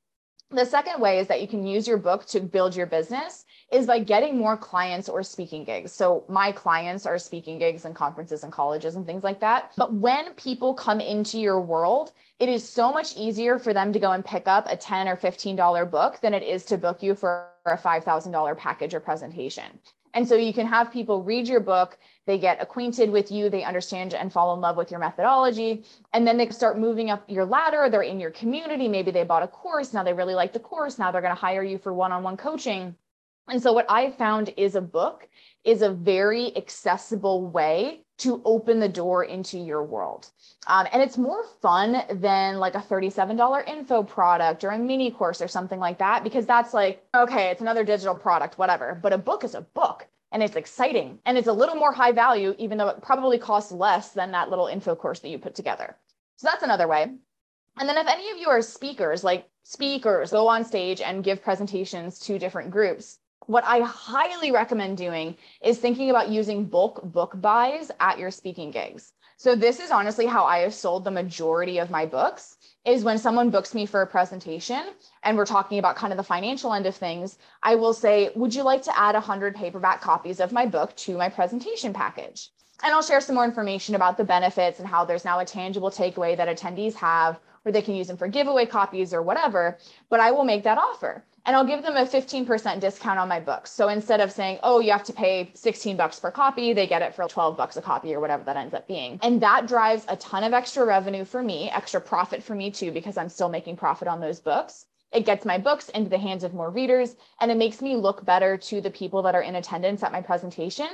[0.49, 3.43] The second way is that you can use your book to build your business
[3.75, 5.91] is by getting more clients or speaking gigs.
[5.91, 9.73] So my clients are speaking gigs and conferences and colleges and things like that.
[9.75, 13.99] But when people come into your world, it is so much easier for them to
[13.99, 17.15] go and pick up a 10 or $15 book than it is to book you
[17.15, 19.65] for a $5,000 package or presentation.
[20.13, 23.63] And so you can have people read your book, they get acquainted with you, they
[23.65, 25.83] understand and fall in love with your methodology,
[26.13, 27.89] and then they start moving up your ladder.
[27.89, 28.87] They're in your community.
[28.87, 29.93] Maybe they bought a course.
[29.93, 30.97] Now they really like the course.
[30.97, 32.95] Now they're going to hire you for one on one coaching.
[33.47, 35.27] And so, what I found is a book
[35.63, 40.31] is a very accessible way to open the door into your world.
[40.67, 45.41] Um, and it's more fun than like a $37 info product or a mini course
[45.41, 48.97] or something like that, because that's like, okay, it's another digital product, whatever.
[49.01, 52.13] But a book is a book and it's exciting and it's a little more high
[52.13, 55.55] value, even though it probably costs less than that little info course that you put
[55.55, 55.97] together.
[56.37, 57.03] So that's another way.
[57.77, 61.43] And then if any of you are speakers, like speakers, go on stage and give
[61.43, 67.39] presentations to different groups, what I highly recommend doing is thinking about using bulk book
[67.41, 69.13] buys at your speaking gigs.
[69.37, 73.17] So this is honestly how I have sold the majority of my books is when
[73.17, 76.85] someone books me for a presentation and we're talking about kind of the financial end
[76.85, 80.65] of things, I will say, would you like to add 100 paperback copies of my
[80.65, 82.49] book to my presentation package?
[82.83, 85.91] And I'll share some more information about the benefits and how there's now a tangible
[85.91, 89.77] takeaway that attendees have, or they can use them for giveaway copies or whatever,
[90.09, 93.39] but I will make that offer and I'll give them a 15% discount on my
[93.39, 93.71] books.
[93.71, 97.01] So instead of saying, oh, you have to pay 16 bucks per copy, they get
[97.01, 99.19] it for 12 bucks a copy or whatever that ends up being.
[99.21, 102.91] And that drives a ton of extra revenue for me, extra profit for me too,
[102.91, 104.85] because I'm still making profit on those books.
[105.11, 108.25] It gets my books into the hands of more readers and it makes me look
[108.25, 110.89] better to the people that are in attendance at my presentation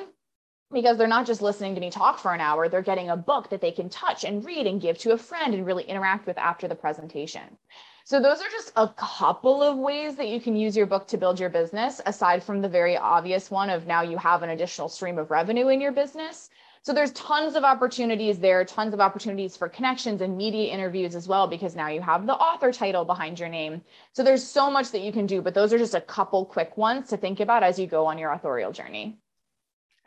[0.72, 3.50] because they're not just listening to me talk for an hour, they're getting a book
[3.50, 6.38] that they can touch and read and give to a friend and really interact with
[6.38, 7.58] after the presentation.
[8.04, 11.18] So those are just a couple of ways that you can use your book to
[11.18, 14.90] build your business, aside from the very obvious one of now you have an additional
[14.90, 16.50] stream of revenue in your business.
[16.84, 21.28] So there's tons of opportunities there, tons of opportunities for connections and media interviews as
[21.28, 23.84] well, because now you have the author title behind your name.
[24.14, 26.76] So there's so much that you can do, but those are just a couple quick
[26.78, 29.20] ones to think about as you go on your authorial journey.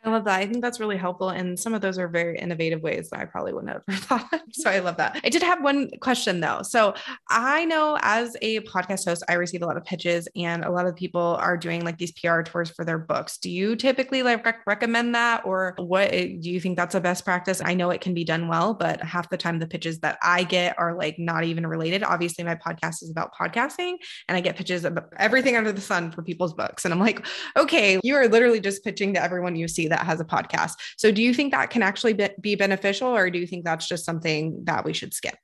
[0.05, 0.39] I love that.
[0.39, 1.29] I think that's really helpful.
[1.29, 4.41] And some of those are very innovative ways that I probably wouldn't have thought of.
[4.51, 5.19] So I love that.
[5.23, 6.61] I did have one question though.
[6.61, 6.93] So
[7.29, 10.85] I know as a podcast host, I receive a lot of pitches and a lot
[10.85, 13.39] of people are doing like these PR tours for their books.
[13.39, 17.01] Do you typically like rec- recommend that or what eh, do you think that's a
[17.01, 17.59] best practice?
[17.65, 20.43] I know it can be done well, but half the time the pitches that I
[20.43, 22.03] get are like not even related.
[22.03, 23.95] Obviously, my podcast is about podcasting
[24.27, 26.85] and I get pitches about everything under the sun for people's books.
[26.85, 27.25] And I'm like,
[27.57, 30.73] okay, you are literally just pitching to everyone you see has a podcast.
[30.97, 34.05] So do you think that can actually be beneficial or do you think that's just
[34.05, 35.37] something that we should skip?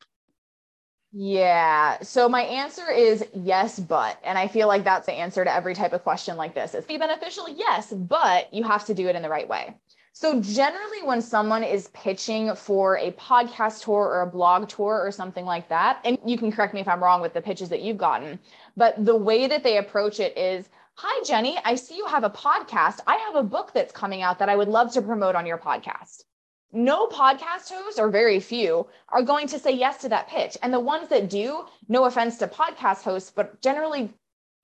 [1.13, 1.99] Yeah.
[2.01, 4.17] So my answer is yes, but.
[4.23, 6.73] And I feel like that's the answer to every type of question like this.
[6.73, 7.49] It's be beneficial?
[7.49, 9.75] Yes, but you have to do it in the right way.
[10.13, 15.11] So generally when someone is pitching for a podcast tour or a blog tour or
[15.11, 17.81] something like that, and you can correct me if I'm wrong with the pitches that
[17.81, 18.37] you've gotten,
[18.75, 20.69] but the way that they approach it is
[21.03, 21.57] Hi, Jenny.
[21.65, 22.99] I see you have a podcast.
[23.07, 25.57] I have a book that's coming out that I would love to promote on your
[25.57, 26.25] podcast.
[26.71, 30.59] No podcast hosts, or very few, are going to say yes to that pitch.
[30.61, 34.13] And the ones that do, no offense to podcast hosts, but generally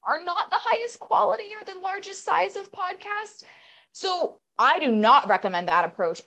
[0.04, 3.44] are not the highest quality or the largest size of podcasts.
[3.94, 6.22] So I do not recommend that approach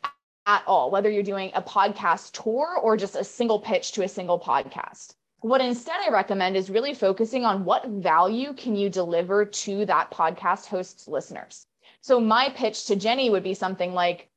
[0.44, 4.08] at all, whether you're doing a podcast tour or just a single pitch to a
[4.08, 5.14] single podcast.
[5.42, 10.10] What instead I recommend is really focusing on what value can you deliver to that
[10.10, 11.66] podcast host's listeners.
[12.02, 14.28] So my pitch to Jenny would be something like,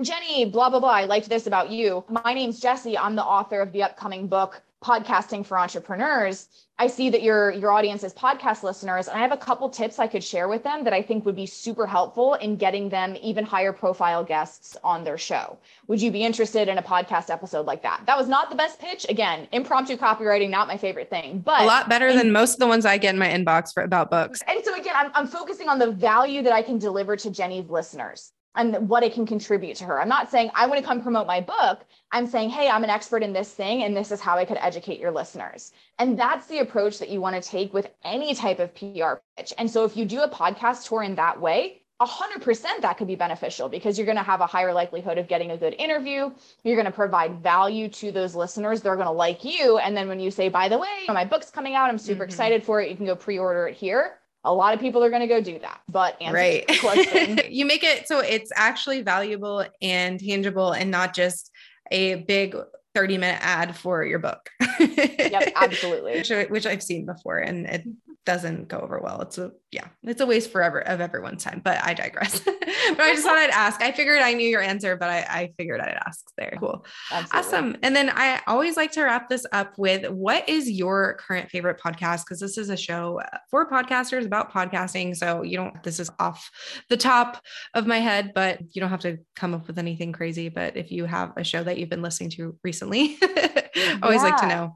[0.00, 0.90] Jenny, blah, blah, blah.
[0.90, 2.04] I liked this about you.
[2.08, 2.96] My name's Jessi.
[2.98, 6.48] I'm the author of the upcoming book, Podcasting for Entrepreneurs.
[6.78, 9.98] I see that your your audience is podcast listeners, and I have a couple tips
[9.98, 13.16] I could share with them that I think would be super helpful in getting them
[13.20, 15.58] even higher profile guests on their show.
[15.88, 18.02] Would you be interested in a podcast episode like that?
[18.06, 19.04] That was not the best pitch.
[19.08, 22.68] Again, impromptu copywriting, not my favorite thing, but a lot better than most of the
[22.68, 24.40] ones I get in my inbox for about books.
[24.46, 27.68] And so again, I'm, I'm focusing on the value that I can deliver to Jenny's
[27.68, 30.00] listeners and what it can contribute to her.
[30.00, 31.84] I'm not saying I want to come promote my book.
[32.12, 34.58] I'm saying, hey, I'm an expert in this thing, and this is how I could
[34.60, 35.72] educate your listeners.
[35.98, 39.52] And that's the approach that you want to take with any type of PR pitch.
[39.58, 43.16] And so if you do a podcast tour in that way, 100% that could be
[43.16, 46.30] beneficial because you're going to have a higher likelihood of getting a good interview.
[46.62, 48.80] You're going to provide value to those listeners.
[48.80, 49.78] They're going to like you.
[49.78, 52.30] And then when you say, by the way, my book's coming out, I'm super mm-hmm.
[52.30, 52.88] excited for it.
[52.88, 54.17] You can go pre order it here
[54.48, 55.80] a lot of people are going to go do that.
[55.88, 56.64] But right.
[57.50, 61.50] you make it so it's actually valuable and tangible and not just
[61.90, 62.56] a big
[62.94, 64.48] 30 minute ad for your book.
[64.80, 66.12] yep, absolutely.
[66.12, 67.84] which, which I've seen before and it
[68.28, 69.22] doesn't go over well.
[69.22, 71.62] It's a yeah, it's a waste forever of everyone's time.
[71.64, 72.40] But I digress.
[72.44, 73.80] but I just thought I'd ask.
[73.80, 76.54] I figured I knew your answer, but I, I figured I'd ask there.
[76.60, 76.84] Cool.
[77.10, 77.38] Absolutely.
[77.38, 77.76] Awesome.
[77.82, 81.80] And then I always like to wrap this up with what is your current favorite
[81.80, 82.26] podcast?
[82.26, 85.16] Because this is a show uh, for podcasters about podcasting.
[85.16, 86.50] So you don't this is off
[86.90, 90.50] the top of my head, but you don't have to come up with anything crazy.
[90.50, 93.16] But if you have a show that you've been listening to recently,
[94.02, 94.28] always yeah.
[94.28, 94.74] like to know.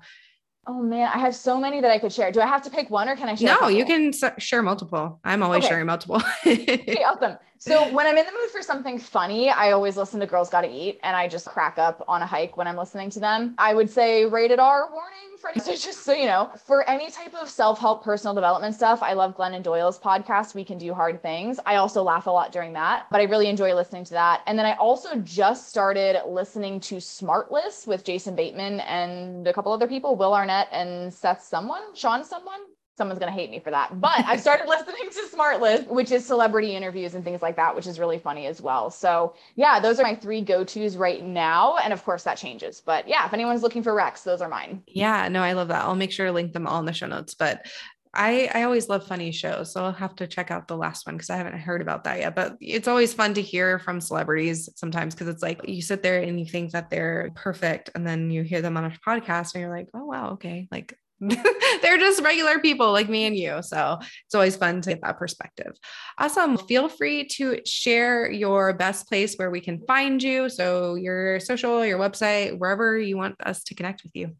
[0.66, 2.30] Oh man, I have so many that I could share.
[2.30, 3.56] Do I have to pick one or can I share?
[3.60, 5.18] No, you can share multiple.
[5.24, 5.70] I'm always okay.
[5.70, 6.22] sharing multiple.
[6.46, 7.36] okay, awesome.
[7.64, 10.68] So when I'm in the mood for something funny, I always listen to Girls Gotta
[10.68, 13.54] Eat and I just crack up on a hike when I'm listening to them.
[13.56, 17.32] I would say rated R warning for so just so you know, for any type
[17.40, 21.60] of self-help personal development stuff, I love Glennon Doyle's podcast, We Can Do Hard Things.
[21.64, 24.42] I also laugh a lot during that, but I really enjoy listening to that.
[24.48, 29.72] And then I also just started listening to Smartless with Jason Bateman and a couple
[29.72, 32.58] other people, Will Arnett and Seth someone, Sean someone
[32.96, 34.00] someone's going to hate me for that.
[34.00, 37.86] But I've started listening to Smartless, which is celebrity interviews and things like that, which
[37.86, 38.90] is really funny as well.
[38.90, 41.76] So, yeah, those are my three go tos right now.
[41.78, 42.82] And of course, that changes.
[42.84, 44.82] But yeah, if anyone's looking for Rex, those are mine.
[44.86, 45.84] Yeah, no, I love that.
[45.84, 47.34] I'll make sure to link them all in the show notes.
[47.34, 47.66] But
[48.14, 49.72] I, I always love funny shows.
[49.72, 52.18] So I'll have to check out the last one because I haven't heard about that
[52.18, 52.34] yet.
[52.34, 56.20] But it's always fun to hear from celebrities sometimes because it's like you sit there
[56.20, 57.88] and you think that they're perfect.
[57.94, 60.68] And then you hear them on a podcast and you're like, oh, wow, okay.
[60.70, 60.94] Like
[61.82, 63.62] they're just regular people like me and you.
[63.62, 65.72] So it's always fun to get that perspective.
[66.18, 66.58] Awesome.
[66.58, 70.48] Feel free to share your best place where we can find you.
[70.48, 74.34] So your social, your website, wherever you want us to connect with you.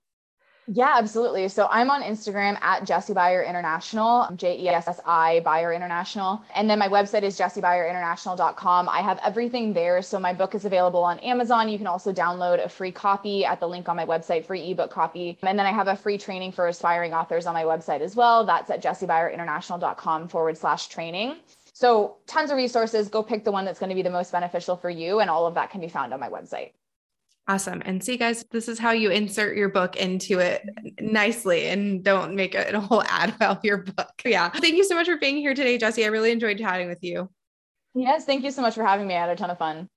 [0.74, 1.48] Yeah, absolutely.
[1.48, 6.42] So I'm on Instagram at Jessi Beyer International, J E S S I Beyer International.
[6.54, 8.88] And then my website is jessibeyerinternational.com.
[8.88, 10.00] I have everything there.
[10.00, 11.68] So my book is available on Amazon.
[11.68, 14.90] You can also download a free copy at the link on my website, free ebook
[14.90, 15.36] copy.
[15.42, 18.46] And then I have a free training for aspiring authors on my website as well.
[18.46, 21.36] That's at jessibeyerinternational.com forward slash training.
[21.74, 23.08] So tons of resources.
[23.08, 25.20] Go pick the one that's going to be the most beneficial for you.
[25.20, 26.70] And all of that can be found on my website.
[27.48, 27.82] Awesome.
[27.84, 30.62] And see, guys, this is how you insert your book into it
[31.00, 34.10] nicely and don't make it a whole ad about your book.
[34.24, 34.50] Yeah.
[34.50, 36.04] Thank you so much for being here today, Jessi.
[36.04, 37.28] I really enjoyed chatting with you.
[37.94, 38.24] Yes.
[38.24, 39.14] Thank you so much for having me.
[39.14, 39.88] I had a ton of fun.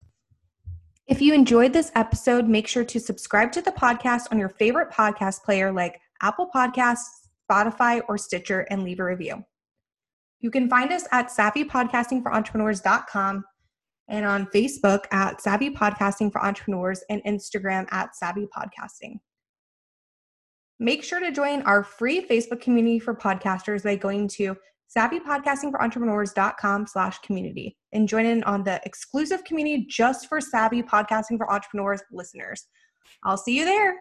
[1.08, 4.90] If you enjoyed this episode, make sure to subscribe to the podcast on your favorite
[4.90, 9.46] podcast player like Apple Podcasts, Spotify, or Stitcher and leave a review.
[10.40, 13.44] You can find us at savvypodcastingforentrepreneurs.com
[14.08, 19.20] and on Facebook at Savvy Podcasting for Entrepreneurs and Instagram at Savvy Podcasting.
[20.80, 24.56] Make sure to join our free Facebook community for podcasters by going to
[24.96, 31.52] savvypodcastingforentrepreneurs.com slash community and join in on the exclusive community just for savvy podcasting for
[31.52, 32.68] entrepreneurs listeners.
[33.24, 33.96] I'll see you there.